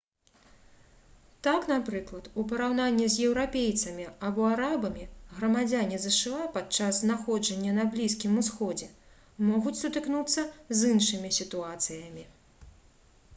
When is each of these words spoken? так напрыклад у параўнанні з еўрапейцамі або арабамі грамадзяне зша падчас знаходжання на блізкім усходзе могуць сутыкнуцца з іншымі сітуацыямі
так 1.47 1.65
напрыклад 1.71 2.29
у 2.43 2.45
параўнанні 2.51 3.05
з 3.15 3.25
еўрапейцамі 3.27 4.07
або 4.29 4.47
арабамі 4.55 5.05
грамадзяне 5.37 5.99
зша 6.07 6.39
падчас 6.57 7.03
знаходжання 7.05 7.77
на 7.79 7.85
блізкім 7.95 8.41
усходзе 8.45 8.89
могуць 9.51 9.79
сутыкнуцца 9.85 10.49
з 10.81 10.99
іншымі 10.99 11.29
сітуацыямі 11.43 12.25